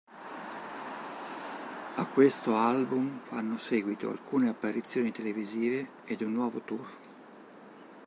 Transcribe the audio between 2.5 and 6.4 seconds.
album fanno seguito alcune apparizioni televisive ed un